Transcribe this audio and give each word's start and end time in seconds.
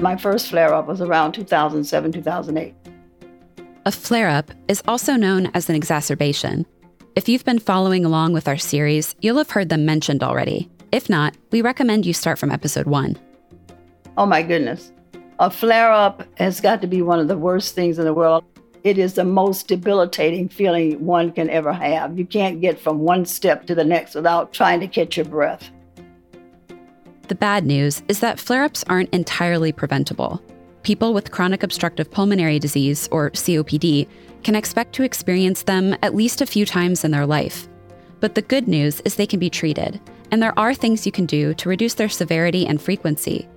My 0.00 0.16
first 0.16 0.48
flare 0.48 0.74
up 0.74 0.86
was 0.86 1.00
around 1.00 1.32
2007, 1.32 2.12
2008. 2.12 2.74
A 3.86 3.92
flare 3.92 4.28
up 4.28 4.50
is 4.66 4.82
also 4.88 5.14
known 5.14 5.50
as 5.54 5.68
an 5.68 5.76
exacerbation. 5.76 6.66
If 7.16 7.28
you've 7.28 7.44
been 7.44 7.58
following 7.58 8.04
along 8.04 8.32
with 8.32 8.48
our 8.48 8.56
series, 8.56 9.14
you'll 9.20 9.38
have 9.38 9.50
heard 9.50 9.68
them 9.68 9.86
mentioned 9.86 10.22
already. 10.22 10.68
If 10.90 11.08
not, 11.08 11.36
we 11.50 11.62
recommend 11.62 12.06
you 12.06 12.12
start 12.12 12.38
from 12.38 12.50
episode 12.50 12.86
one. 12.86 13.16
Oh 14.16 14.26
my 14.26 14.42
goodness. 14.42 14.92
A 15.38 15.50
flare 15.50 15.92
up 15.92 16.26
has 16.38 16.60
got 16.60 16.80
to 16.80 16.86
be 16.86 17.02
one 17.02 17.18
of 17.18 17.28
the 17.28 17.36
worst 17.36 17.74
things 17.74 17.98
in 17.98 18.04
the 18.04 18.14
world. 18.14 18.44
It 18.84 18.98
is 18.98 19.14
the 19.14 19.24
most 19.24 19.68
debilitating 19.68 20.48
feeling 20.48 21.04
one 21.04 21.32
can 21.32 21.50
ever 21.50 21.72
have. 21.72 22.18
You 22.18 22.26
can't 22.26 22.60
get 22.60 22.80
from 22.80 23.00
one 23.00 23.26
step 23.26 23.66
to 23.66 23.74
the 23.74 23.84
next 23.84 24.14
without 24.14 24.52
trying 24.52 24.80
to 24.80 24.88
catch 24.88 25.16
your 25.16 25.26
breath. 25.26 25.70
The 27.28 27.34
bad 27.34 27.64
news 27.64 28.02
is 28.08 28.20
that 28.20 28.38
flare 28.38 28.64
ups 28.64 28.84
aren't 28.86 29.14
entirely 29.14 29.72
preventable. 29.72 30.42
People 30.82 31.14
with 31.14 31.30
chronic 31.30 31.62
obstructive 31.62 32.10
pulmonary 32.10 32.58
disease, 32.58 33.08
or 33.10 33.30
COPD, 33.30 34.06
can 34.42 34.54
expect 34.54 34.92
to 34.94 35.02
experience 35.02 35.62
them 35.62 35.96
at 36.02 36.14
least 36.14 36.42
a 36.42 36.46
few 36.46 36.66
times 36.66 37.02
in 37.02 37.12
their 37.12 37.24
life. 37.24 37.66
But 38.20 38.34
the 38.34 38.42
good 38.42 38.68
news 38.68 39.00
is 39.00 39.14
they 39.14 39.26
can 39.26 39.40
be 39.40 39.48
treated, 39.48 39.98
and 40.30 40.42
there 40.42 40.58
are 40.58 40.74
things 40.74 41.06
you 41.06 41.12
can 41.12 41.24
do 41.24 41.54
to 41.54 41.68
reduce 41.70 41.94
their 41.94 42.10
severity 42.10 42.66
and 42.66 42.80
frequency. 42.80 43.48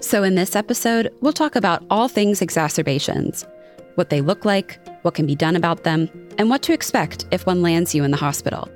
So, 0.00 0.24
in 0.24 0.34
this 0.34 0.56
episode, 0.56 1.14
we'll 1.20 1.32
talk 1.32 1.54
about 1.54 1.84
all 1.90 2.08
things 2.08 2.42
exacerbations 2.42 3.46
what 3.94 4.10
they 4.10 4.20
look 4.20 4.44
like, 4.44 4.78
what 5.02 5.14
can 5.14 5.26
be 5.26 5.34
done 5.34 5.56
about 5.56 5.82
them, 5.82 6.08
and 6.38 6.48
what 6.48 6.62
to 6.62 6.72
expect 6.72 7.26
if 7.32 7.46
one 7.46 7.62
lands 7.62 7.96
you 7.96 8.04
in 8.04 8.12
the 8.12 8.16
hospital. 8.16 8.68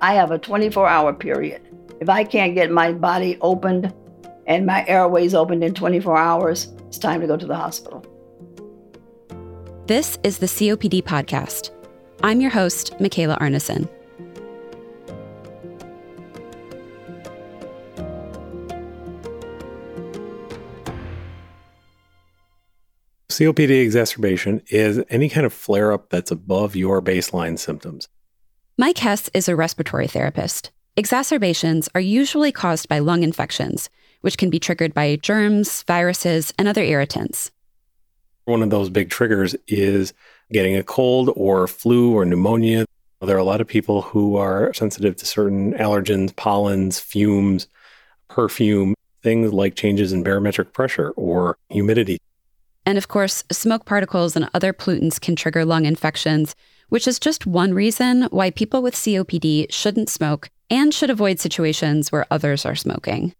I 0.00 0.14
have 0.14 0.30
a 0.30 0.38
24 0.38 0.86
hour 0.86 1.12
period. 1.12 1.62
If 2.00 2.08
I 2.08 2.22
can't 2.22 2.54
get 2.54 2.70
my 2.70 2.92
body 2.92 3.36
opened 3.40 3.92
and 4.46 4.64
my 4.64 4.86
airways 4.86 5.34
opened 5.34 5.64
in 5.64 5.74
24 5.74 6.16
hours, 6.16 6.72
it's 6.86 6.98
time 6.98 7.20
to 7.20 7.26
go 7.26 7.36
to 7.36 7.46
the 7.46 7.56
hospital. 7.56 8.04
This 9.86 10.18
is 10.22 10.38
the 10.38 10.46
COPD 10.46 11.02
podcast. 11.02 11.70
I'm 12.22 12.40
your 12.40 12.50
host, 12.50 12.98
Michaela 13.00 13.36
Arneson. 13.38 13.88
COPD 23.30 23.82
exacerbation 23.82 24.62
is 24.68 25.02
any 25.10 25.28
kind 25.28 25.46
of 25.46 25.52
flare 25.52 25.92
up 25.92 26.10
that's 26.10 26.30
above 26.32 26.74
your 26.74 27.00
baseline 27.00 27.56
symptoms. 27.56 28.08
Mike 28.80 28.98
Hess 28.98 29.28
is 29.34 29.48
a 29.48 29.56
respiratory 29.56 30.06
therapist. 30.06 30.70
Exacerbations 30.96 31.88
are 31.96 32.00
usually 32.00 32.52
caused 32.52 32.88
by 32.88 33.00
lung 33.00 33.24
infections, 33.24 33.90
which 34.20 34.38
can 34.38 34.50
be 34.50 34.60
triggered 34.60 34.94
by 34.94 35.16
germs, 35.16 35.82
viruses, 35.82 36.54
and 36.56 36.68
other 36.68 36.84
irritants. 36.84 37.50
One 38.44 38.62
of 38.62 38.70
those 38.70 38.88
big 38.88 39.10
triggers 39.10 39.56
is 39.66 40.14
getting 40.52 40.76
a 40.76 40.84
cold 40.84 41.28
or 41.34 41.66
flu 41.66 42.12
or 42.12 42.24
pneumonia. 42.24 42.84
There 43.20 43.34
are 43.34 43.40
a 43.40 43.44
lot 43.44 43.60
of 43.60 43.66
people 43.66 44.02
who 44.02 44.36
are 44.36 44.72
sensitive 44.74 45.16
to 45.16 45.26
certain 45.26 45.72
allergens, 45.72 46.36
pollens, 46.36 47.00
fumes, 47.00 47.66
perfume, 48.28 48.94
things 49.24 49.52
like 49.52 49.74
changes 49.74 50.12
in 50.12 50.22
barometric 50.22 50.72
pressure 50.72 51.10
or 51.16 51.58
humidity. 51.68 52.18
And 52.86 52.96
of 52.96 53.08
course, 53.08 53.42
smoke 53.50 53.86
particles 53.86 54.36
and 54.36 54.48
other 54.54 54.72
pollutants 54.72 55.20
can 55.20 55.34
trigger 55.34 55.64
lung 55.64 55.84
infections, 55.84 56.54
which 56.88 57.06
is 57.06 57.18
just 57.18 57.46
one 57.46 57.74
reason 57.74 58.22
why 58.30 58.50
people 58.50 58.82
with 58.82 58.94
COPD 58.94 59.72
shouldn't 59.72 60.08
smoke 60.08 60.50
and 60.70 60.92
should 60.92 61.10
avoid 61.10 61.38
situations 61.38 62.12
where 62.12 62.26
others 62.30 62.64
are 62.66 62.74
smoking. 62.74 63.34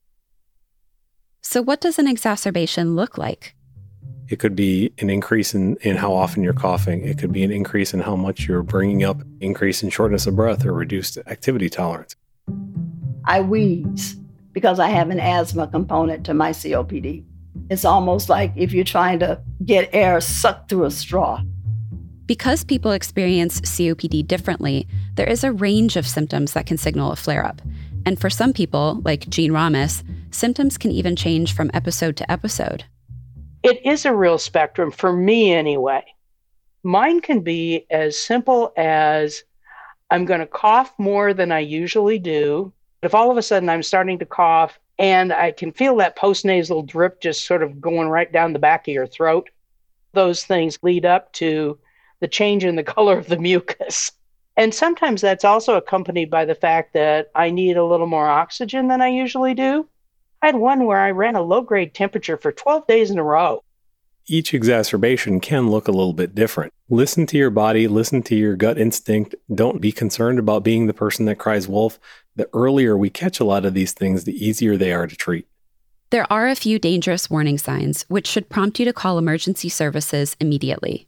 So, 1.40 1.62
what 1.62 1.80
does 1.80 1.98
an 1.98 2.08
exacerbation 2.08 2.96
look 2.96 3.16
like? 3.16 3.54
It 4.28 4.38
could 4.38 4.54
be 4.54 4.92
an 4.98 5.08
increase 5.08 5.54
in, 5.54 5.76
in 5.76 5.96
how 5.96 6.12
often 6.12 6.42
you're 6.42 6.52
coughing. 6.52 7.02
It 7.06 7.18
could 7.18 7.32
be 7.32 7.42
an 7.42 7.50
increase 7.50 7.94
in 7.94 8.00
how 8.00 8.14
much 8.14 8.46
you're 8.46 8.62
bringing 8.62 9.02
up, 9.02 9.22
increase 9.40 9.82
in 9.82 9.88
shortness 9.88 10.26
of 10.26 10.36
breath 10.36 10.66
or 10.66 10.72
reduced 10.72 11.16
activity 11.26 11.70
tolerance. 11.70 12.14
I 13.24 13.40
wheeze 13.40 14.16
because 14.52 14.78
I 14.78 14.88
have 14.88 15.10
an 15.10 15.20
asthma 15.20 15.68
component 15.68 16.26
to 16.26 16.34
my 16.34 16.50
COPD. 16.50 17.24
It's 17.70 17.84
almost 17.84 18.28
like 18.28 18.52
if 18.56 18.72
you're 18.72 18.84
trying 18.84 19.18
to 19.20 19.40
get 19.64 19.88
air 19.94 20.20
sucked 20.20 20.68
through 20.68 20.84
a 20.84 20.90
straw. 20.90 21.42
Because 22.28 22.62
people 22.62 22.90
experience 22.90 23.58
COPD 23.62 24.28
differently, 24.28 24.86
there 25.14 25.26
is 25.26 25.44
a 25.44 25.50
range 25.50 25.96
of 25.96 26.06
symptoms 26.06 26.52
that 26.52 26.66
can 26.66 26.76
signal 26.76 27.10
a 27.10 27.16
flare 27.16 27.42
up. 27.42 27.62
And 28.04 28.20
for 28.20 28.28
some 28.28 28.52
people, 28.52 29.00
like 29.02 29.30
Jean 29.30 29.50
Rommes, 29.50 30.04
symptoms 30.30 30.76
can 30.76 30.90
even 30.90 31.16
change 31.16 31.54
from 31.54 31.70
episode 31.72 32.18
to 32.18 32.30
episode. 32.30 32.84
It 33.62 33.84
is 33.84 34.04
a 34.04 34.14
real 34.14 34.36
spectrum 34.36 34.90
for 34.90 35.10
me, 35.10 35.54
anyway. 35.54 36.04
Mine 36.82 37.22
can 37.22 37.40
be 37.40 37.86
as 37.90 38.18
simple 38.18 38.74
as 38.76 39.42
I'm 40.10 40.26
going 40.26 40.40
to 40.40 40.46
cough 40.46 40.92
more 40.98 41.32
than 41.32 41.50
I 41.50 41.60
usually 41.60 42.18
do. 42.18 42.70
But 43.00 43.06
if 43.06 43.14
all 43.14 43.30
of 43.30 43.38
a 43.38 43.42
sudden 43.42 43.70
I'm 43.70 43.82
starting 43.82 44.18
to 44.18 44.26
cough 44.26 44.78
and 44.98 45.32
I 45.32 45.52
can 45.52 45.72
feel 45.72 45.96
that 45.96 46.18
postnasal 46.18 46.84
drip 46.84 47.22
just 47.22 47.46
sort 47.46 47.62
of 47.62 47.80
going 47.80 48.10
right 48.10 48.30
down 48.30 48.52
the 48.52 48.58
back 48.58 48.86
of 48.86 48.92
your 48.92 49.06
throat, 49.06 49.48
those 50.12 50.44
things 50.44 50.78
lead 50.82 51.06
up 51.06 51.32
to 51.34 51.78
the 52.20 52.28
change 52.28 52.64
in 52.64 52.76
the 52.76 52.82
color 52.82 53.18
of 53.18 53.28
the 53.28 53.38
mucus. 53.38 54.12
And 54.56 54.74
sometimes 54.74 55.20
that's 55.20 55.44
also 55.44 55.76
accompanied 55.76 56.30
by 56.30 56.44
the 56.44 56.54
fact 56.54 56.92
that 56.94 57.30
I 57.34 57.50
need 57.50 57.76
a 57.76 57.84
little 57.84 58.08
more 58.08 58.28
oxygen 58.28 58.88
than 58.88 59.00
I 59.00 59.08
usually 59.08 59.54
do. 59.54 59.88
I 60.42 60.46
had 60.46 60.56
one 60.56 60.84
where 60.84 61.00
I 61.00 61.12
ran 61.12 61.36
a 61.36 61.42
low 61.42 61.62
grade 61.62 61.94
temperature 61.94 62.36
for 62.36 62.52
12 62.52 62.86
days 62.86 63.10
in 63.10 63.18
a 63.18 63.24
row. 63.24 63.62
Each 64.26 64.52
exacerbation 64.52 65.40
can 65.40 65.70
look 65.70 65.88
a 65.88 65.92
little 65.92 66.12
bit 66.12 66.34
different. 66.34 66.72
Listen 66.90 67.24
to 67.26 67.38
your 67.38 67.50
body, 67.50 67.88
listen 67.88 68.22
to 68.24 68.36
your 68.36 68.56
gut 68.56 68.78
instinct. 68.78 69.34
Don't 69.54 69.80
be 69.80 69.90
concerned 69.90 70.38
about 70.38 70.64
being 70.64 70.86
the 70.86 70.92
person 70.92 71.24
that 71.26 71.38
cries 71.38 71.66
wolf. 71.66 71.98
The 72.36 72.48
earlier 72.52 72.96
we 72.96 73.10
catch 73.10 73.40
a 73.40 73.44
lot 73.44 73.64
of 73.64 73.74
these 73.74 73.92
things, 73.92 74.24
the 74.24 74.44
easier 74.44 74.76
they 74.76 74.92
are 74.92 75.06
to 75.06 75.16
treat. 75.16 75.46
There 76.10 76.30
are 76.32 76.48
a 76.48 76.54
few 76.54 76.78
dangerous 76.78 77.30
warning 77.30 77.58
signs 77.58 78.04
which 78.08 78.26
should 78.26 78.48
prompt 78.48 78.78
you 78.78 78.84
to 78.84 78.92
call 78.92 79.18
emergency 79.18 79.68
services 79.68 80.36
immediately. 80.40 81.07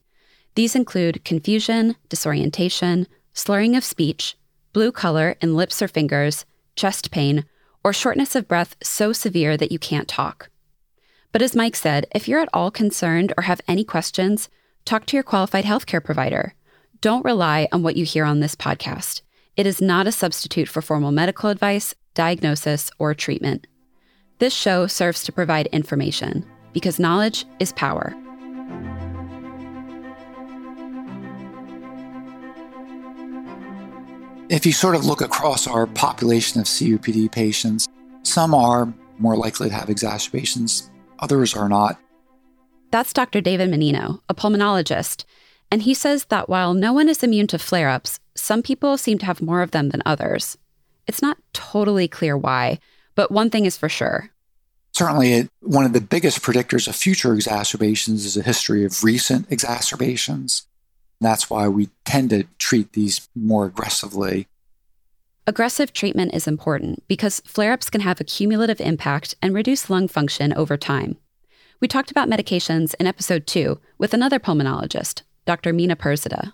These 0.55 0.75
include 0.75 1.25
confusion, 1.25 1.97
disorientation, 2.09 3.06
slurring 3.33 3.77
of 3.77 3.84
speech, 3.84 4.37
blue 4.72 4.93
color 4.93 5.37
in 5.41 5.56
lips 5.56 5.81
or 5.81 5.88
fingers, 5.88 6.44
chest 6.77 7.11
pain, 7.11 7.44
or 7.83 7.93
shortness 7.93 8.34
of 8.34 8.49
breath 8.49 8.77
so 8.83 9.12
severe 9.12 9.56
that 9.56 9.72
you 9.72 9.78
can't 9.78 10.09
talk. 10.09 10.50
But 11.33 11.43
as 11.43 11.56
Mike 11.56 11.77
said, 11.77 12.06
if 12.15 12.27
you're 12.27 12.41
at 12.41 12.49
all 12.53 12.71
concerned 12.71 13.33
or 13.38 13.44
have 13.44 13.61
any 13.69 13.84
questions, 13.84 14.49
talk 14.84 15.06
to 15.06 15.16
your 15.16 15.22
qualified 15.22 15.65
healthcare 15.65 16.05
provider. 16.05 16.55
Don't 17.00 17.25
rely 17.25 17.69
on 17.72 17.82
what 17.82 17.97
you 17.97 18.05
hear 18.05 18.25
on 18.25 18.41
this 18.41 18.55
podcast. 18.55 19.22
It 19.56 19.67
is 19.67 19.81
not 19.81 20.06
a 20.06 20.12
substitute 20.12 20.69
for 20.69 20.82
formal 20.82 21.12
medical 21.12 21.50
advice, 21.50 21.94
diagnosis, 22.15 22.91
or 22.99 23.15
treatment. 23.15 23.67
This 24.38 24.53
show 24.55 24.87
serves 24.87 25.22
to 25.25 25.32
provide 25.32 25.67
information 25.69 26.44
because 26.72 26.99
knowledge 26.99 27.47
is 27.59 27.72
power. 27.72 28.15
If 34.50 34.66
you 34.66 34.72
sort 34.72 34.97
of 34.97 35.06
look 35.06 35.21
across 35.21 35.69
our 35.69 35.87
population 35.87 36.61
of 36.61 36.66
COPD 36.66 37.31
patients, 37.31 37.87
some 38.25 38.53
are 38.53 38.93
more 39.16 39.37
likely 39.37 39.69
to 39.69 39.75
have 39.77 39.88
exacerbations, 39.88 40.91
others 41.21 41.55
are 41.55 41.69
not. 41.69 42.00
That's 42.91 43.12
Dr. 43.12 43.41
David 43.41 43.71
Mannino, 43.71 44.19
a 44.28 44.34
pulmonologist, 44.34 45.25
and 45.71 45.83
he 45.83 45.94
says 45.94 46.25
that 46.31 46.49
while 46.49 46.75
no 46.75 46.93
one 46.93 47.09
is 47.09 47.22
immune 47.22 47.47
to 47.47 47.61
flare 47.61 47.88
ups, 47.88 48.19
some 48.35 48.61
people 48.61 48.99
seem 48.99 49.19
to 49.19 49.26
have 49.26 49.41
more 49.41 49.62
of 49.62 49.70
them 49.70 49.91
than 49.91 50.02
others. 50.05 50.58
It's 51.06 51.23
not 51.23 51.38
totally 51.53 52.08
clear 52.08 52.37
why, 52.37 52.81
but 53.14 53.31
one 53.31 53.50
thing 53.50 53.67
is 53.67 53.76
for 53.76 53.88
sure. 53.88 54.31
Certainly, 54.91 55.49
one 55.61 55.85
of 55.85 55.93
the 55.93 56.00
biggest 56.00 56.43
predictors 56.43 56.88
of 56.88 56.96
future 56.96 57.35
exacerbations 57.35 58.25
is 58.25 58.37
a 58.37 58.43
history 58.43 58.85
of 58.85 59.05
recent 59.05 59.46
exacerbations. 59.53 60.67
That's 61.20 61.50
why 61.50 61.69
we 61.69 61.90
tend 62.05 62.31
to 62.31 62.44
treat 62.58 62.93
these 62.93 63.28
more 63.34 63.67
aggressively. 63.67 64.49
Aggressive 65.46 65.93
treatment 65.93 66.34
is 66.34 66.46
important 66.46 67.02
because 67.08 67.40
flare 67.40 67.72
ups 67.72 67.90
can 67.90 68.00
have 68.02 68.20
a 68.20 68.25
cumulative 68.25 68.81
impact 68.81 69.34
and 69.43 69.55
reduce 69.55 69.90
lung 69.90 70.08
function 70.08 70.52
over 70.55 70.76
time. 70.76 71.17
We 71.81 71.88
talked 71.88 72.11
about 72.11 72.28
medications 72.28 72.94
in 73.00 73.06
episode 73.06 73.46
two 73.46 73.81
with 73.99 74.14
another 74.14 74.38
pulmonologist, 74.38 75.22
Dr. 75.46 75.72
Mina 75.72 75.96
Persida. 75.96 76.52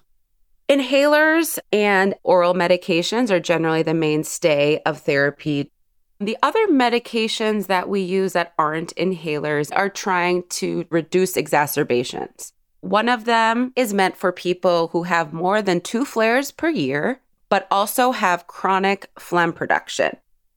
Inhalers 0.68 1.58
and 1.72 2.14
oral 2.24 2.54
medications 2.54 3.30
are 3.30 3.38
generally 3.38 3.82
the 3.82 3.94
mainstay 3.94 4.80
of 4.86 5.00
therapy. 5.00 5.70
The 6.18 6.36
other 6.42 6.66
medications 6.68 7.66
that 7.66 7.88
we 7.88 8.00
use 8.00 8.32
that 8.32 8.54
aren't 8.58 8.94
inhalers 8.96 9.70
are 9.76 9.90
trying 9.90 10.44
to 10.50 10.86
reduce 10.90 11.36
exacerbations. 11.36 12.52
One 12.86 13.08
of 13.08 13.24
them 13.24 13.72
is 13.74 13.92
meant 13.92 14.16
for 14.16 14.30
people 14.30 14.86
who 14.92 15.02
have 15.02 15.32
more 15.32 15.60
than 15.60 15.80
two 15.80 16.04
flares 16.04 16.52
per 16.52 16.68
year, 16.68 17.20
but 17.48 17.66
also 17.68 18.12
have 18.12 18.46
chronic 18.46 19.10
phlegm 19.18 19.52
production. 19.52 20.16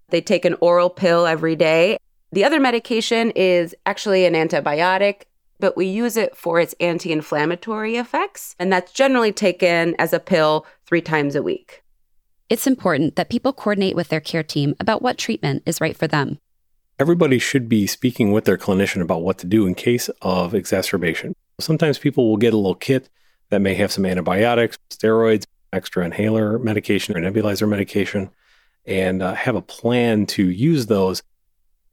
They 0.10 0.22
take 0.22 0.46
an 0.46 0.56
oral 0.62 0.92
pill 0.92 1.26
every 1.26 1.56
day. 1.56 1.98
The 2.32 2.44
other 2.44 2.60
medication 2.60 3.32
is 3.32 3.74
actually 3.88 4.26
an 4.26 4.36
antibiotic, 4.36 5.24
but 5.60 5.76
we 5.76 5.88
use 5.88 6.18
it 6.18 6.38
for 6.38 6.60
its 6.60 6.76
anti 6.80 7.12
inflammatory 7.12 7.96
effects. 7.96 8.56
And 8.60 8.72
that's 8.72 8.92
generally 8.92 9.32
taken 9.32 9.96
as 9.98 10.14
a 10.14 10.20
pill 10.20 10.68
three 10.86 11.02
times 11.02 11.36
a 11.36 11.42
week. 11.42 11.82
It's 12.48 12.68
important 12.68 13.16
that 13.16 13.32
people 13.32 13.54
coordinate 13.54 13.96
with 13.96 14.10
their 14.10 14.22
care 14.22 14.44
team 14.44 14.76
about 14.80 15.02
what 15.02 15.18
treatment 15.18 15.64
is 15.66 15.82
right 15.82 15.98
for 15.98 16.06
them. 16.06 16.38
Everybody 17.00 17.40
should 17.40 17.68
be 17.68 17.88
speaking 17.88 18.32
with 18.32 18.46
their 18.46 18.58
clinician 18.58 19.02
about 19.02 19.24
what 19.24 19.40
to 19.40 19.48
do 19.48 19.66
in 19.66 19.74
case 19.74 20.10
of 20.22 20.54
exacerbation. 20.54 21.34
Sometimes 21.60 21.98
people 21.98 22.30
will 22.30 22.38
get 22.38 22.54
a 22.54 22.58
little 22.58 22.76
kit 22.76 23.10
that 23.50 23.60
may 23.60 23.74
have 23.76 23.92
some 23.92 24.06
antibiotics, 24.06 24.78
steroids, 24.90 25.46
extra 25.74 26.04
inhaler 26.04 26.58
medication 26.60 27.16
or 27.16 27.22
nebulizer 27.22 27.68
medication, 27.68 28.30
and 28.86 29.22
uh, 29.22 29.34
have 29.34 29.56
a 29.56 29.62
plan 29.62 30.26
to 30.26 30.50
use 30.50 30.88
those. 30.88 31.22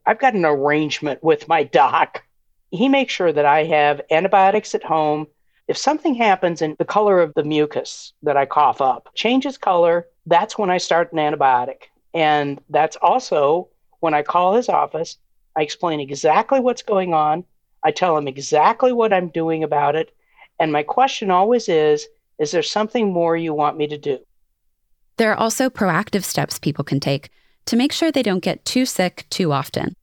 I've 0.06 0.18
got 0.18 0.34
an 0.34 0.44
arrangement 0.44 1.22
with 1.22 1.48
my 1.48 1.64
doc. 1.64 2.22
He 2.70 2.88
makes 2.88 3.12
sure 3.12 3.32
that 3.32 3.44
I 3.44 3.64
have 3.64 4.00
antibiotics 4.10 4.74
at 4.74 4.84
home. 4.84 5.26
If 5.68 5.76
something 5.76 6.14
happens 6.14 6.62
and 6.62 6.76
the 6.78 6.84
color 6.84 7.20
of 7.20 7.34
the 7.34 7.42
mucus 7.42 8.12
that 8.22 8.36
I 8.36 8.46
cough 8.46 8.80
up 8.80 9.10
changes 9.14 9.58
color, 9.58 10.06
that's 10.26 10.56
when 10.56 10.70
I 10.70 10.78
start 10.78 11.12
an 11.12 11.18
antibiotic. 11.18 11.88
And 12.14 12.60
that's 12.70 12.96
also 12.96 13.68
when 14.00 14.14
I 14.14 14.22
call 14.22 14.54
his 14.54 14.68
office. 14.68 15.18
I 15.56 15.62
explain 15.62 16.00
exactly 16.00 16.60
what's 16.60 16.82
going 16.82 17.14
on. 17.14 17.44
I 17.86 17.92
tell 17.92 18.18
him 18.18 18.26
exactly 18.26 18.92
what 18.92 19.12
I'm 19.12 19.28
doing 19.28 19.62
about 19.62 19.94
it. 19.94 20.12
And 20.58 20.72
my 20.72 20.82
question 20.82 21.30
always 21.30 21.68
is 21.68 22.08
Is 22.36 22.50
there 22.50 22.64
something 22.64 23.12
more 23.12 23.36
you 23.36 23.54
want 23.54 23.76
me 23.76 23.86
to 23.86 23.96
do? 23.96 24.18
There 25.18 25.30
are 25.30 25.38
also 25.38 25.70
proactive 25.70 26.24
steps 26.24 26.58
people 26.58 26.82
can 26.82 26.98
take 26.98 27.30
to 27.66 27.76
make 27.76 27.92
sure 27.92 28.10
they 28.10 28.24
don't 28.24 28.42
get 28.42 28.64
too 28.64 28.86
sick 28.86 29.24
too 29.30 29.52
often. 29.52 29.94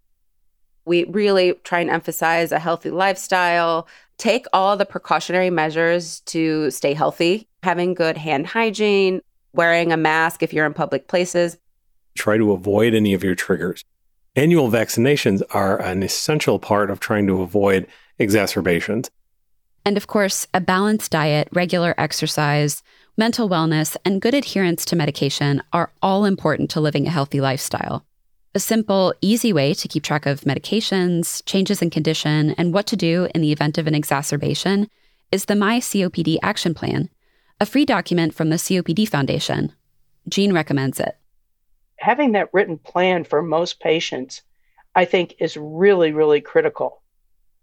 We 0.86 1.04
really 1.04 1.56
try 1.66 1.82
and 1.82 1.90
emphasize 1.90 2.54
a 2.54 2.60
healthy 2.60 2.90
lifestyle, 2.90 3.90
take 4.18 4.46
all 4.54 4.78
the 4.78 4.86
precautionary 4.86 5.50
measures 5.50 6.22
to 6.28 6.72
stay 6.72 6.94
healthy, 6.94 7.50
having 7.64 7.94
good 7.94 8.16
hand 8.16 8.48
hygiene, 8.48 9.20
wearing 9.52 9.92
a 9.92 9.98
mask 9.98 10.42
if 10.42 10.54
you're 10.54 10.66
in 10.66 10.74
public 10.74 11.10
places. 11.10 11.58
Try 12.16 12.38
to 12.38 12.54
avoid 12.54 12.94
any 12.94 13.14
of 13.14 13.26
your 13.26 13.36
triggers. 13.36 13.84
Annual 14.36 14.72
vaccinations 14.72 15.44
are 15.52 15.80
an 15.80 16.02
essential 16.02 16.58
part 16.58 16.90
of 16.90 17.00
trying 17.00 17.28
to 17.28 17.44
avoid 17.44 17.86
exacerbations. 18.18 19.12
And 19.86 19.96
of 19.96 20.08
course, 20.08 20.48
a 20.56 20.62
balanced 20.62 21.12
diet, 21.12 21.50
regular 21.52 21.94
exercise, 22.00 22.82
mental 23.16 23.48
wellness, 23.48 23.96
and 24.04 24.22
good 24.22 24.34
adherence 24.34 24.86
to 24.86 24.96
medication 24.96 25.62
are 25.72 25.92
all 26.02 26.26
important 26.26 26.72
to 26.72 26.82
living 26.82 27.06
a 27.06 27.12
healthy 27.12 27.42
lifestyle. 27.42 28.08
A 28.56 28.60
simple, 28.60 29.14
easy 29.22 29.54
way 29.54 29.76
to 29.76 29.88
keep 29.88 30.02
track 30.02 30.26
of 30.26 30.42
medications, 30.42 31.46
changes 31.46 31.84
in 31.84 31.92
condition, 31.92 32.56
and 32.58 32.74
what 32.74 32.88
to 32.88 32.96
do 32.96 33.28
in 33.36 33.42
the 33.42 33.52
event 33.52 33.78
of 33.78 33.86
an 33.86 33.94
exacerbation 33.94 34.90
is 35.32 35.46
the 35.46 35.56
My 35.56 35.80
COPD 35.80 36.38
Action 36.42 36.74
Plan, 36.74 37.10
a 37.60 37.68
free 37.68 37.86
document 37.86 38.34
from 38.34 38.50
the 38.50 38.56
COPD 38.56 39.08
Foundation. 39.08 39.74
Jean 40.28 40.54
recommends 40.54 41.00
it. 41.00 41.18
Having 42.04 42.34
that 42.34 42.54
written 42.54 42.78
plan 42.78 43.24
for 43.24 43.42
most 43.42 43.80
patients, 43.80 44.42
I 44.94 45.06
think, 45.06 45.36
is 45.40 45.58
really, 45.58 46.12
really 46.12 46.42
critical 46.42 47.04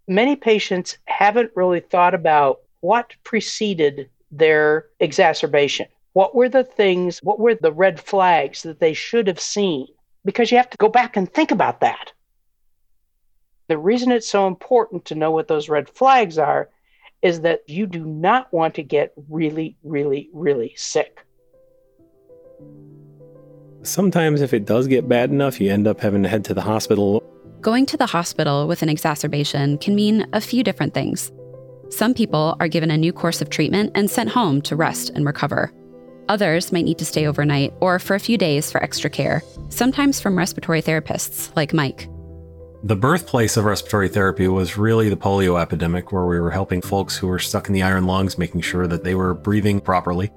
many 0.07 0.35
patients 0.35 0.97
haven't 1.05 1.51
really 1.55 1.79
thought 1.79 2.13
about 2.13 2.61
what 2.81 3.15
preceded 3.23 4.09
their 4.31 4.87
exacerbation. 4.99 5.87
What 6.13 6.35
were 6.35 6.49
the 6.49 6.63
things, 6.63 7.19
what 7.23 7.39
were 7.39 7.55
the 7.55 7.71
red 7.71 7.99
flags 7.99 8.63
that 8.63 8.79
they 8.79 8.93
should 8.93 9.27
have 9.27 9.39
seen? 9.39 9.87
Because 10.25 10.51
you 10.51 10.57
have 10.57 10.69
to 10.69 10.77
go 10.77 10.89
back 10.89 11.15
and 11.15 11.31
think 11.31 11.51
about 11.51 11.79
that. 11.79 12.11
The 13.67 13.77
reason 13.77 14.11
it's 14.11 14.27
so 14.27 14.47
important 14.47 15.05
to 15.05 15.15
know 15.15 15.31
what 15.31 15.47
those 15.47 15.69
red 15.69 15.87
flags 15.87 16.37
are 16.37 16.69
is 17.21 17.41
that 17.41 17.61
you 17.67 17.85
do 17.85 18.05
not 18.05 18.51
want 18.51 18.75
to 18.75 18.83
get 18.83 19.13
really, 19.29 19.77
really, 19.83 20.29
really 20.33 20.73
sick. 20.75 21.25
Sometimes, 23.83 24.41
if 24.41 24.53
it 24.53 24.65
does 24.65 24.87
get 24.87 25.09
bad 25.09 25.31
enough, 25.31 25.59
you 25.59 25.71
end 25.71 25.87
up 25.87 25.99
having 25.99 26.23
to 26.23 26.29
head 26.29 26.45
to 26.45 26.53
the 26.53 26.61
hospital 26.61 27.23
Going 27.61 27.85
to 27.85 27.97
the 27.97 28.07
hospital 28.07 28.67
with 28.67 28.81
an 28.81 28.89
exacerbation 28.89 29.77
can 29.77 29.93
mean 29.93 30.25
a 30.33 30.41
few 30.41 30.63
different 30.63 30.95
things. 30.95 31.31
Some 31.89 32.15
people 32.15 32.57
are 32.59 32.67
given 32.67 32.89
a 32.89 32.97
new 32.97 33.13
course 33.13 33.39
of 33.39 33.51
treatment 33.51 33.91
and 33.93 34.09
sent 34.09 34.29
home 34.29 34.63
to 34.63 34.75
rest 34.75 35.11
and 35.11 35.27
recover. 35.27 35.71
Others 36.27 36.71
might 36.71 36.85
need 36.85 36.97
to 36.97 37.05
stay 37.05 37.27
overnight 37.27 37.71
or 37.79 37.99
for 37.99 38.15
a 38.15 38.19
few 38.19 38.35
days 38.35 38.71
for 38.71 38.81
extra 38.81 39.11
care, 39.11 39.43
sometimes 39.69 40.19
from 40.19 40.39
respiratory 40.39 40.81
therapists 40.81 41.55
like 41.55 41.71
Mike. 41.71 42.09
The 42.83 42.95
birthplace 42.95 43.57
of 43.57 43.65
respiratory 43.65 44.09
therapy 44.09 44.47
was 44.47 44.75
really 44.75 45.09
the 45.09 45.15
polio 45.15 45.61
epidemic, 45.61 46.11
where 46.11 46.25
we 46.25 46.39
were 46.39 46.49
helping 46.49 46.81
folks 46.81 47.15
who 47.15 47.27
were 47.27 47.37
stuck 47.37 47.67
in 47.67 47.73
the 47.73 47.83
iron 47.83 48.07
lungs, 48.07 48.39
making 48.39 48.61
sure 48.61 48.87
that 48.87 49.03
they 49.03 49.13
were 49.13 49.35
breathing 49.35 49.81
properly. 49.81 50.31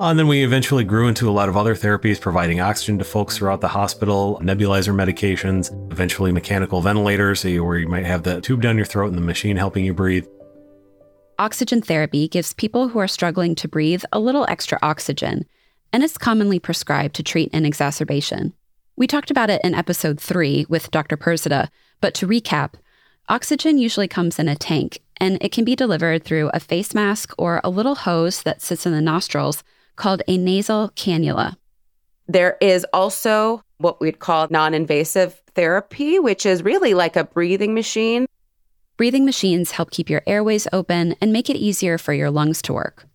Uh, 0.00 0.10
and 0.10 0.18
then 0.18 0.28
we 0.28 0.44
eventually 0.44 0.84
grew 0.84 1.08
into 1.08 1.28
a 1.28 1.32
lot 1.32 1.48
of 1.48 1.56
other 1.56 1.74
therapies, 1.74 2.20
providing 2.20 2.60
oxygen 2.60 2.98
to 2.98 3.04
folks 3.04 3.36
throughout 3.36 3.60
the 3.60 3.68
hospital, 3.68 4.40
nebulizer 4.40 4.94
medications, 4.94 5.72
eventually 5.90 6.30
mechanical 6.30 6.80
ventilators, 6.80 7.42
where 7.42 7.78
you 7.78 7.88
might 7.88 8.06
have 8.06 8.22
the 8.22 8.40
tube 8.40 8.62
down 8.62 8.76
your 8.76 8.86
throat 8.86 9.08
and 9.08 9.16
the 9.16 9.22
machine 9.22 9.56
helping 9.56 9.84
you 9.84 9.92
breathe. 9.92 10.24
Oxygen 11.40 11.82
therapy 11.82 12.28
gives 12.28 12.52
people 12.52 12.88
who 12.88 13.00
are 13.00 13.08
struggling 13.08 13.56
to 13.56 13.66
breathe 13.66 14.04
a 14.12 14.20
little 14.20 14.46
extra 14.48 14.78
oxygen, 14.82 15.44
and 15.92 16.04
it's 16.04 16.16
commonly 16.16 16.60
prescribed 16.60 17.16
to 17.16 17.24
treat 17.24 17.50
an 17.52 17.64
exacerbation. 17.64 18.52
We 18.96 19.08
talked 19.08 19.32
about 19.32 19.50
it 19.50 19.60
in 19.64 19.74
episode 19.74 20.20
3 20.20 20.66
with 20.68 20.92
Dr. 20.92 21.16
Persida, 21.16 21.70
but 22.00 22.14
to 22.14 22.28
recap, 22.28 22.74
oxygen 23.28 23.78
usually 23.78 24.08
comes 24.08 24.38
in 24.38 24.46
a 24.46 24.54
tank, 24.54 25.00
and 25.16 25.38
it 25.40 25.50
can 25.50 25.64
be 25.64 25.74
delivered 25.74 26.22
through 26.22 26.50
a 26.54 26.60
face 26.60 26.94
mask 26.94 27.34
or 27.36 27.60
a 27.64 27.70
little 27.70 27.96
hose 27.96 28.44
that 28.44 28.62
sits 28.62 28.86
in 28.86 28.92
the 28.92 29.00
nostrils 29.00 29.64
called 29.98 30.22
a 30.26 30.38
nasal 30.38 30.90
cannula. 30.96 31.56
There 32.26 32.56
is 32.60 32.86
also 32.92 33.62
what 33.78 34.00
we'd 34.00 34.20
call 34.20 34.48
non 34.50 34.72
invasive 34.72 35.42
therapy, 35.54 36.18
which 36.18 36.46
is 36.46 36.62
really 36.62 36.94
like 36.94 37.16
a 37.16 37.24
breathing 37.24 37.74
machine. 37.74 38.26
Breathing 38.96 39.24
machines 39.24 39.72
help 39.72 39.90
keep 39.90 40.08
your 40.08 40.22
airways 40.26 40.66
open 40.72 41.14
and 41.20 41.32
make 41.32 41.50
it 41.50 41.56
easier 41.56 41.98
for 41.98 42.12
your 42.12 42.30
lungs 42.30 42.62
to 42.62 42.72
work. 42.72 43.06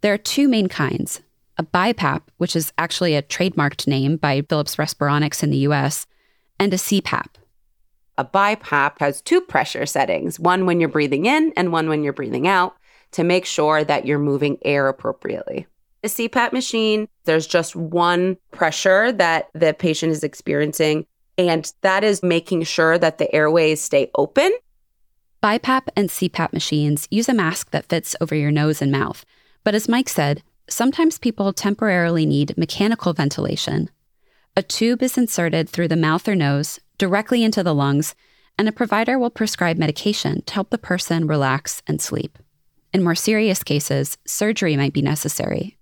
There 0.00 0.12
are 0.12 0.18
two 0.18 0.48
main 0.48 0.68
kinds 0.68 1.20
a 1.58 1.62
BiPAP, 1.62 2.22
which 2.38 2.56
is 2.56 2.72
actually 2.78 3.14
a 3.14 3.22
trademarked 3.22 3.86
name 3.86 4.16
by 4.16 4.40
Philips 4.48 4.76
Respironics 4.76 5.42
in 5.42 5.50
the 5.50 5.58
US, 5.68 6.06
and 6.58 6.72
a 6.72 6.78
CPAP. 6.78 7.26
A 8.16 8.24
BiPAP 8.24 8.98
has 9.00 9.20
two 9.20 9.42
pressure 9.42 9.84
settings 9.84 10.40
one 10.40 10.64
when 10.64 10.80
you're 10.80 10.88
breathing 10.88 11.26
in 11.26 11.52
and 11.56 11.72
one 11.72 11.88
when 11.88 12.02
you're 12.02 12.14
breathing 12.14 12.46
out 12.46 12.76
to 13.12 13.24
make 13.24 13.44
sure 13.44 13.82
that 13.84 14.06
you're 14.06 14.18
moving 14.18 14.56
air 14.62 14.88
appropriately 14.88 15.66
a 16.02 16.08
CPAP 16.08 16.52
machine, 16.52 17.08
there's 17.24 17.46
just 17.46 17.76
one 17.76 18.36
pressure 18.52 19.12
that 19.12 19.48
the 19.54 19.74
patient 19.74 20.12
is 20.12 20.24
experiencing, 20.24 21.06
and 21.36 21.72
that 21.82 22.04
is 22.04 22.22
making 22.22 22.62
sure 22.62 22.98
that 22.98 23.18
the 23.18 23.32
airways 23.34 23.82
stay 23.82 24.10
open. 24.14 24.50
BiPAP 25.42 25.88
and 25.96 26.08
CPAP 26.08 26.52
machines 26.52 27.06
use 27.10 27.28
a 27.28 27.34
mask 27.34 27.70
that 27.70 27.86
fits 27.86 28.16
over 28.20 28.34
your 28.34 28.50
nose 28.50 28.82
and 28.82 28.92
mouth. 28.92 29.24
But 29.64 29.74
as 29.74 29.88
Mike 29.88 30.08
said, 30.08 30.42
sometimes 30.68 31.18
people 31.18 31.52
temporarily 31.52 32.26
need 32.26 32.56
mechanical 32.56 33.12
ventilation. 33.12 33.90
A 34.56 34.62
tube 34.62 35.02
is 35.02 35.16
inserted 35.16 35.68
through 35.68 35.88
the 35.88 35.96
mouth 35.96 36.26
or 36.28 36.34
nose 36.34 36.80
directly 36.98 37.42
into 37.42 37.62
the 37.62 37.74
lungs, 37.74 38.14
and 38.58 38.68
a 38.68 38.72
provider 38.72 39.18
will 39.18 39.30
prescribe 39.30 39.78
medication 39.78 40.42
to 40.42 40.54
help 40.54 40.70
the 40.70 40.78
person 40.78 41.26
relax 41.26 41.82
and 41.86 42.00
sleep. 42.00 42.38
In 42.92 43.02
more 43.02 43.14
serious 43.14 43.62
cases, 43.62 44.18
surgery 44.26 44.76
might 44.76 44.92
be 44.92 45.00
necessary 45.00 45.78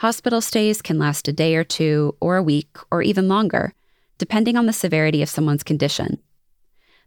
Hospital 0.00 0.42
stays 0.42 0.82
can 0.82 0.98
last 0.98 1.26
a 1.26 1.32
day 1.32 1.56
or 1.56 1.64
two, 1.64 2.14
or 2.20 2.36
a 2.36 2.42
week, 2.42 2.76
or 2.90 3.00
even 3.00 3.28
longer, 3.28 3.72
depending 4.18 4.54
on 4.54 4.66
the 4.66 4.72
severity 4.74 5.22
of 5.22 5.30
someone's 5.30 5.62
condition. 5.62 6.18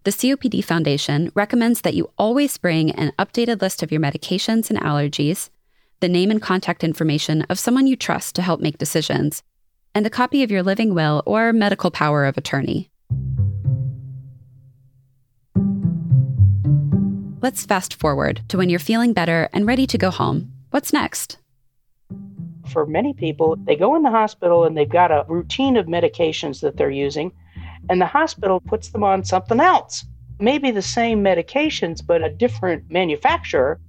The 0.05 0.11
COPD 0.11 0.63
Foundation 0.63 1.31
recommends 1.35 1.81
that 1.81 1.93
you 1.93 2.09
always 2.17 2.57
bring 2.57 2.89
an 2.91 3.11
updated 3.19 3.61
list 3.61 3.83
of 3.83 3.91
your 3.91 4.01
medications 4.01 4.71
and 4.71 4.79
allergies, 4.79 5.51
the 5.99 6.09
name 6.09 6.31
and 6.31 6.41
contact 6.41 6.83
information 6.83 7.43
of 7.43 7.59
someone 7.59 7.85
you 7.85 7.95
trust 7.95 8.33
to 8.35 8.41
help 8.41 8.59
make 8.59 8.79
decisions, 8.79 9.43
and 9.93 10.07
a 10.07 10.09
copy 10.09 10.41
of 10.41 10.49
your 10.49 10.63
living 10.63 10.95
will 10.95 11.21
or 11.27 11.53
medical 11.53 11.91
power 11.91 12.25
of 12.25 12.39
attorney. 12.39 12.89
Let's 17.39 17.67
fast 17.67 17.93
forward 17.93 18.41
to 18.47 18.57
when 18.57 18.69
you're 18.69 18.79
feeling 18.79 19.13
better 19.13 19.47
and 19.53 19.67
ready 19.67 19.85
to 19.85 19.97
go 19.99 20.09
home. 20.09 20.51
What's 20.71 20.91
next? 20.91 21.37
For 22.69 22.85
many 22.85 23.13
people, 23.13 23.55
they 23.65 23.75
go 23.75 23.95
in 23.95 24.03
the 24.03 24.09
hospital 24.09 24.63
and 24.63 24.77
they've 24.77 24.87
got 24.87 25.11
a 25.11 25.25
routine 25.27 25.75
of 25.77 25.87
medications 25.87 26.61
that 26.61 26.77
they're 26.77 26.89
using, 26.89 27.31
and 27.89 27.99
the 27.99 28.05
hospital 28.05 28.59
puts 28.59 28.89
them 28.89 29.03
on 29.03 29.23
something 29.23 29.59
else. 29.59 30.05
Maybe 30.39 30.71
the 30.71 30.81
same 30.81 31.23
medications, 31.23 32.05
but 32.05 32.23
a 32.23 32.29
different 32.29 32.89
manufacturer. 32.89 33.79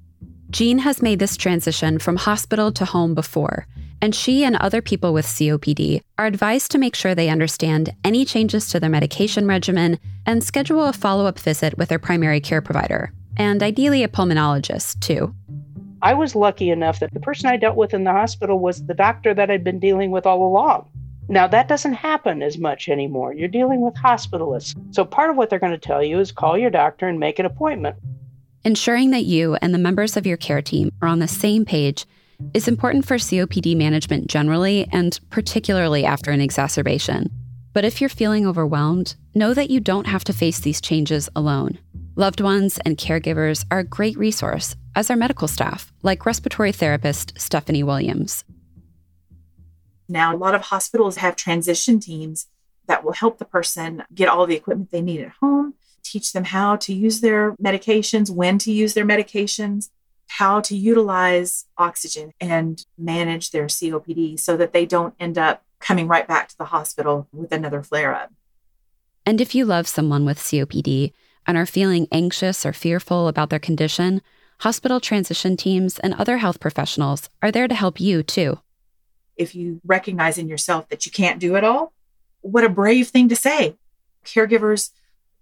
Jean 0.50 0.78
has 0.78 1.00
made 1.00 1.20
this 1.20 1.36
transition 1.36 1.98
from 2.00 2.16
hospital 2.16 2.72
to 2.72 2.84
home 2.84 3.14
before, 3.14 3.68
and 4.02 4.14
she 4.14 4.44
and 4.44 4.56
other 4.56 4.82
people 4.82 5.12
with 5.12 5.26
COPD 5.26 6.00
are 6.18 6.26
advised 6.26 6.72
to 6.72 6.78
make 6.78 6.96
sure 6.96 7.14
they 7.14 7.28
understand 7.28 7.94
any 8.04 8.24
changes 8.24 8.68
to 8.68 8.80
their 8.80 8.90
medication 8.90 9.46
regimen 9.46 9.98
and 10.26 10.42
schedule 10.42 10.86
a 10.86 10.92
follow 10.92 11.26
up 11.26 11.38
visit 11.38 11.78
with 11.78 11.88
their 11.88 11.98
primary 11.98 12.40
care 12.40 12.60
provider, 12.60 13.12
and 13.36 13.62
ideally 13.62 14.02
a 14.02 14.08
pulmonologist, 14.08 15.00
too. 15.00 15.34
I 16.02 16.14
was 16.14 16.34
lucky 16.34 16.70
enough 16.70 17.00
that 17.00 17.12
the 17.12 17.20
person 17.20 17.50
I 17.50 17.56
dealt 17.56 17.76
with 17.76 17.92
in 17.92 18.04
the 18.04 18.12
hospital 18.12 18.58
was 18.58 18.86
the 18.86 18.94
doctor 18.94 19.34
that 19.34 19.50
I'd 19.50 19.64
been 19.64 19.78
dealing 19.78 20.10
with 20.10 20.26
all 20.26 20.46
along. 20.46 20.88
Now, 21.28 21.46
that 21.46 21.68
doesn't 21.68 21.92
happen 21.92 22.42
as 22.42 22.58
much 22.58 22.88
anymore. 22.88 23.32
You're 23.34 23.48
dealing 23.48 23.82
with 23.82 23.94
hospitalists. 23.94 24.74
So, 24.94 25.04
part 25.04 25.30
of 25.30 25.36
what 25.36 25.48
they're 25.48 25.60
going 25.60 25.72
to 25.72 25.78
tell 25.78 26.02
you 26.02 26.18
is 26.18 26.32
call 26.32 26.58
your 26.58 26.70
doctor 26.70 27.06
and 27.06 27.20
make 27.20 27.38
an 27.38 27.46
appointment. 27.46 27.96
Ensuring 28.64 29.10
that 29.12 29.24
you 29.24 29.56
and 29.62 29.72
the 29.72 29.78
members 29.78 30.16
of 30.16 30.26
your 30.26 30.36
care 30.36 30.60
team 30.60 30.90
are 31.00 31.08
on 31.08 31.20
the 31.20 31.28
same 31.28 31.64
page 31.64 32.04
is 32.52 32.66
important 32.66 33.06
for 33.06 33.16
COPD 33.16 33.76
management 33.76 34.26
generally 34.26 34.88
and 34.92 35.20
particularly 35.30 36.04
after 36.04 36.30
an 36.30 36.40
exacerbation. 36.40 37.30
But 37.72 37.84
if 37.84 38.00
you're 38.00 38.10
feeling 38.10 38.46
overwhelmed, 38.46 39.14
know 39.34 39.54
that 39.54 39.70
you 39.70 39.78
don't 39.78 40.06
have 40.06 40.24
to 40.24 40.32
face 40.32 40.58
these 40.58 40.80
changes 40.80 41.28
alone. 41.36 41.78
Loved 42.16 42.40
ones 42.40 42.78
and 42.84 42.98
caregivers 42.98 43.64
are 43.70 43.78
a 43.78 43.84
great 43.84 44.18
resource, 44.18 44.74
as 44.94 45.10
our 45.10 45.16
medical 45.16 45.48
staff, 45.48 45.92
like 46.02 46.26
respiratory 46.26 46.72
therapist 46.72 47.38
Stephanie 47.38 47.82
Williams. 47.82 48.44
Now, 50.08 50.34
a 50.34 50.36
lot 50.36 50.54
of 50.54 50.62
hospitals 50.62 51.16
have 51.16 51.36
transition 51.36 52.00
teams 52.00 52.48
that 52.86 53.04
will 53.04 53.12
help 53.12 53.38
the 53.38 53.44
person 53.44 54.02
get 54.12 54.28
all 54.28 54.46
the 54.46 54.56
equipment 54.56 54.90
they 54.90 55.02
need 55.02 55.20
at 55.20 55.32
home, 55.40 55.74
teach 56.02 56.32
them 56.32 56.44
how 56.44 56.76
to 56.76 56.92
use 56.92 57.20
their 57.20 57.52
medications, 57.52 58.30
when 58.30 58.58
to 58.58 58.72
use 58.72 58.94
their 58.94 59.06
medications, 59.06 59.90
how 60.26 60.60
to 60.60 60.76
utilize 60.76 61.66
oxygen 61.78 62.32
and 62.40 62.84
manage 62.98 63.50
their 63.50 63.66
COPD 63.66 64.38
so 64.38 64.56
that 64.56 64.72
they 64.72 64.86
don't 64.86 65.14
end 65.20 65.38
up 65.38 65.64
coming 65.78 66.08
right 66.08 66.26
back 66.26 66.48
to 66.48 66.58
the 66.58 66.66
hospital 66.66 67.28
with 67.32 67.52
another 67.52 67.82
flare 67.82 68.14
up. 68.14 68.32
And 69.26 69.40
if 69.40 69.54
you 69.54 69.64
love 69.64 69.86
someone 69.86 70.24
with 70.24 70.38
COPD 70.38 71.12
and 71.46 71.56
are 71.56 71.66
feeling 71.66 72.06
anxious 72.10 72.66
or 72.66 72.72
fearful 72.72 73.28
about 73.28 73.50
their 73.50 73.58
condition, 73.58 74.22
hospital 74.60 75.00
transition 75.00 75.56
teams 75.56 75.98
and 75.98 76.14
other 76.14 76.36
health 76.36 76.60
professionals 76.60 77.30
are 77.42 77.50
there 77.50 77.66
to 77.66 77.74
help 77.74 77.98
you 77.98 78.22
too. 78.22 78.58
If 79.36 79.54
you 79.54 79.80
recognize 79.84 80.36
in 80.36 80.48
yourself 80.48 80.88
that 80.90 81.06
you 81.06 81.12
can't 81.12 81.40
do 81.40 81.56
it 81.56 81.64
all, 81.64 81.94
what 82.42 82.64
a 82.64 82.68
brave 82.68 83.08
thing 83.08 83.28
to 83.30 83.36
say. 83.36 83.76
Caregivers 84.24 84.90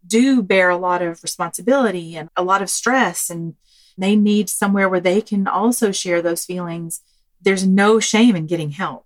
do 0.07 0.41
bear 0.41 0.71
a 0.71 0.77
lot 0.77 1.03
of 1.03 1.23
responsibility 1.23 2.17
and 2.17 2.31
a 2.37 2.45
lot 2.45 2.63
of 2.63 2.71
stress 2.71 3.29
and 3.29 3.55
they 3.97 4.15
need 4.15 4.49
somewhere 4.49 4.89
where 4.89 5.01
they 5.01 5.21
can 5.21 5.49
also 5.49 5.91
share 5.91 6.23
those 6.23 6.45
feelings. 6.45 7.01
There's 7.43 7.67
no 7.67 7.99
shame 7.99 8.37
in 8.37 8.47
getting 8.47 8.71
help. 8.71 9.05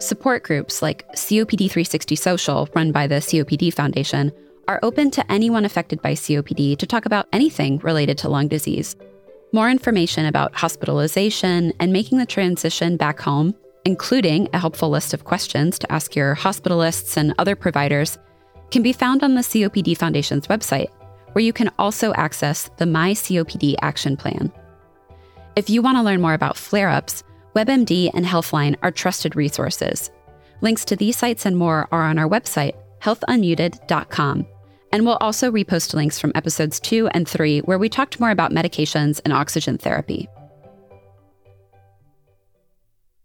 Support 0.00 0.42
groups 0.42 0.82
like 0.82 1.08
COPD 1.12 1.70
360 1.70 2.16
Social, 2.16 2.68
run 2.74 2.90
by 2.90 3.06
the 3.06 3.16
COPD 3.16 3.72
Foundation, 3.72 4.32
are 4.68 4.78
open 4.82 5.10
to 5.10 5.32
anyone 5.32 5.64
affected 5.64 6.00
by 6.02 6.12
COPD 6.12 6.76
to 6.76 6.86
talk 6.86 7.06
about 7.06 7.26
anything 7.32 7.78
related 7.78 8.18
to 8.18 8.28
lung 8.28 8.46
disease. 8.46 8.94
More 9.52 9.70
information 9.70 10.26
about 10.26 10.54
hospitalization 10.54 11.72
and 11.80 11.92
making 11.92 12.18
the 12.18 12.26
transition 12.26 12.98
back 12.98 13.18
home, 13.18 13.54
including 13.86 14.48
a 14.52 14.58
helpful 14.58 14.90
list 14.90 15.14
of 15.14 15.24
questions 15.24 15.78
to 15.78 15.90
ask 15.90 16.14
your 16.14 16.36
hospitalists 16.36 17.16
and 17.16 17.34
other 17.38 17.56
providers, 17.56 18.18
can 18.70 18.82
be 18.82 18.92
found 18.92 19.24
on 19.24 19.34
the 19.34 19.40
COPD 19.40 19.96
Foundation's 19.96 20.46
website 20.46 20.90
where 21.32 21.44
you 21.44 21.52
can 21.52 21.70
also 21.78 22.12
access 22.14 22.70
the 22.76 22.86
My 22.86 23.12
COPD 23.12 23.76
Action 23.80 24.16
Plan. 24.16 24.52
If 25.56 25.70
you 25.70 25.82
want 25.82 25.96
to 25.96 26.02
learn 26.02 26.20
more 26.20 26.34
about 26.34 26.56
flare 26.56 26.88
ups, 26.88 27.24
WebMD 27.54 28.10
and 28.14 28.24
Healthline 28.24 28.76
are 28.82 28.90
trusted 28.90 29.34
resources. 29.34 30.10
Links 30.60 30.84
to 30.86 30.96
these 30.96 31.16
sites 31.16 31.46
and 31.46 31.56
more 31.56 31.88
are 31.90 32.02
on 32.02 32.18
our 32.18 32.28
website, 32.28 32.74
healthunmuted.com. 33.00 34.46
And 34.92 35.04
we'll 35.04 35.18
also 35.20 35.50
repost 35.50 35.94
links 35.94 36.18
from 36.18 36.32
episodes 36.34 36.80
two 36.80 37.08
and 37.08 37.28
three, 37.28 37.60
where 37.60 37.78
we 37.78 37.88
talked 37.88 38.20
more 38.20 38.30
about 38.30 38.52
medications 38.52 39.20
and 39.24 39.32
oxygen 39.32 39.78
therapy. 39.78 40.28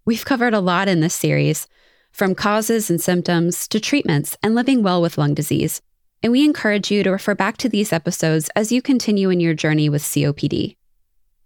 We've 0.05 0.25
covered 0.25 0.53
a 0.53 0.59
lot 0.59 0.87
in 0.87 0.99
this 0.99 1.15
series, 1.15 1.67
from 2.11 2.35
causes 2.35 2.89
and 2.89 3.01
symptoms 3.01 3.67
to 3.69 3.79
treatments 3.79 4.37
and 4.43 4.53
living 4.53 4.83
well 4.83 5.01
with 5.01 5.17
lung 5.17 5.33
disease 5.33 5.81
and 6.23 6.31
we 6.31 6.45
encourage 6.45 6.89
you 6.89 7.03
to 7.03 7.11
refer 7.11 7.35
back 7.35 7.57
to 7.57 7.69
these 7.69 7.91
episodes 7.91 8.49
as 8.55 8.71
you 8.71 8.81
continue 8.81 9.29
in 9.29 9.41
your 9.41 9.53
journey 9.53 9.89
with 9.89 10.01
COPD. 10.01 10.77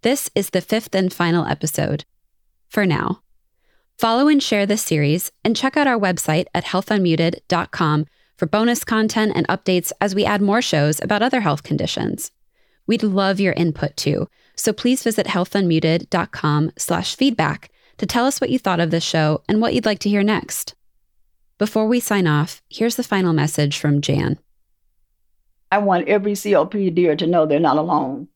This 0.02 0.30
is 0.36 0.50
the 0.50 0.60
fifth 0.60 0.94
and 0.94 1.12
final 1.12 1.44
episode. 1.44 2.04
For 2.68 2.86
now, 2.86 3.22
follow 3.98 4.28
and 4.28 4.40
share 4.40 4.64
this 4.64 4.82
series 4.82 5.32
and 5.44 5.56
check 5.56 5.76
out 5.76 5.88
our 5.88 5.98
website 5.98 6.46
at 6.54 6.66
healthunmuted.com 6.66 8.06
for 8.38 8.46
bonus 8.46 8.84
content 8.84 9.32
and 9.34 9.46
updates 9.48 9.92
as 10.00 10.14
we 10.14 10.24
add 10.24 10.40
more 10.40 10.62
shows 10.62 11.00
about 11.02 11.22
other 11.22 11.40
health 11.40 11.64
conditions. 11.64 12.30
We'd 12.86 13.02
love 13.02 13.40
your 13.40 13.52
input 13.54 13.96
too, 13.96 14.28
so 14.54 14.72
please 14.72 15.02
visit 15.02 15.26
healthunmuted.com 15.26 16.70
slash 16.78 17.16
feedback 17.16 17.70
to 17.98 18.06
tell 18.06 18.24
us 18.24 18.40
what 18.40 18.50
you 18.50 18.58
thought 18.58 18.80
of 18.80 18.90
this 18.90 19.04
show 19.04 19.42
and 19.48 19.60
what 19.60 19.74
you'd 19.74 19.84
like 19.84 19.98
to 20.00 20.08
hear 20.08 20.22
next. 20.22 20.74
Before 21.58 21.86
we 21.86 21.98
sign 21.98 22.28
off, 22.28 22.62
here's 22.70 22.94
the 22.94 23.02
final 23.02 23.32
message 23.32 23.76
from 23.76 24.00
Jan. 24.00 24.38
I 25.70 25.78
want 25.78 26.08
every 26.08 26.32
COPDer 26.32 27.18
to 27.18 27.26
know 27.26 27.44
they're 27.44 27.58
not 27.58 27.76
alone. 27.76 28.28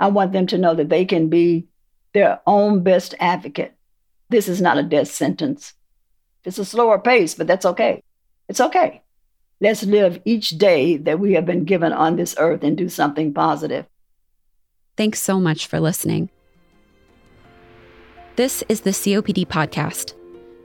I 0.00 0.08
want 0.08 0.32
them 0.32 0.46
to 0.48 0.58
know 0.58 0.74
that 0.74 0.88
they 0.88 1.04
can 1.04 1.28
be 1.28 1.68
their 2.12 2.40
own 2.46 2.82
best 2.82 3.14
advocate. 3.20 3.74
This 4.30 4.48
is 4.48 4.60
not 4.62 4.78
a 4.78 4.82
death 4.82 5.08
sentence. 5.08 5.74
It's 6.44 6.58
a 6.58 6.64
slower 6.64 6.98
pace, 6.98 7.34
but 7.34 7.46
that's 7.46 7.66
okay. 7.66 8.02
It's 8.48 8.60
okay. 8.60 9.02
Let's 9.58 9.84
live 9.84 10.20
each 10.26 10.50
day 10.50 10.98
that 10.98 11.18
we 11.18 11.32
have 11.32 11.46
been 11.46 11.64
given 11.64 11.92
on 11.92 12.16
this 12.16 12.34
earth 12.38 12.62
and 12.62 12.76
do 12.76 12.90
something 12.90 13.32
positive. 13.32 13.86
Thanks 14.98 15.22
so 15.22 15.40
much 15.40 15.66
for 15.66 15.80
listening. 15.80 16.28
This 18.36 18.62
is 18.68 18.82
the 18.82 18.90
COPD 18.90 19.46
Podcast. 19.46 20.12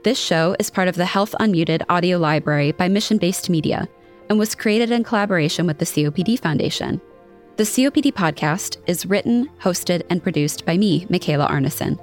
This 0.04 0.18
show 0.18 0.54
is 0.58 0.68
part 0.68 0.88
of 0.88 0.96
the 0.96 1.06
Health 1.06 1.34
Unmuted 1.40 1.82
audio 1.88 2.18
library 2.18 2.72
by 2.72 2.88
Mission 2.88 3.16
Based 3.16 3.48
Media 3.48 3.88
and 4.28 4.38
was 4.38 4.54
created 4.54 4.90
in 4.90 5.04
collaboration 5.04 5.66
with 5.66 5.78
the 5.78 5.86
COPD 5.86 6.38
Foundation. 6.38 7.00
The 7.56 7.64
COPD 7.64 8.12
podcast 8.12 8.76
is 8.86 9.06
written, 9.06 9.48
hosted, 9.60 10.02
and 10.10 10.22
produced 10.22 10.66
by 10.66 10.76
me, 10.76 11.06
Michaela 11.08 11.48
Arneson. 11.48 11.98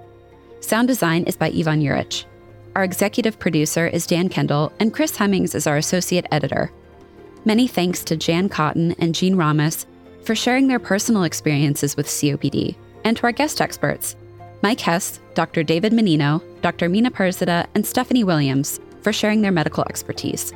Sound 0.59 0.87
design 0.87 1.23
is 1.25 1.37
by 1.37 1.47
Ivan 1.47 1.81
Jurich. 1.81 2.25
Our 2.75 2.83
executive 2.83 3.37
producer 3.37 3.87
is 3.87 4.07
Dan 4.07 4.29
Kendall, 4.29 4.71
and 4.79 4.93
Chris 4.93 5.17
Hemmings 5.17 5.53
is 5.53 5.67
our 5.67 5.77
associate 5.77 6.25
editor. 6.31 6.71
Many 7.45 7.67
thanks 7.67 8.03
to 8.03 8.17
Jan 8.17 8.49
Cotton 8.49 8.93
and 8.99 9.15
Jean 9.15 9.35
Rommes 9.35 9.85
for 10.23 10.35
sharing 10.35 10.67
their 10.67 10.79
personal 10.79 11.23
experiences 11.23 11.95
with 11.95 12.05
COPD, 12.05 12.75
and 13.03 13.15
to 13.17 13.23
our 13.23 13.31
guest 13.31 13.61
experts, 13.61 14.15
Mike 14.61 14.81
Hess, 14.81 15.19
Dr. 15.35 15.63
David 15.63 15.93
Mannino, 15.93 16.43
Dr. 16.61 16.89
Mina 16.89 17.09
Perzida, 17.09 17.65
and 17.75 17.85
Stephanie 17.85 18.25
Williams, 18.25 18.79
for 19.01 19.13
sharing 19.13 19.41
their 19.41 19.53
medical 19.53 19.85
expertise. 19.85 20.51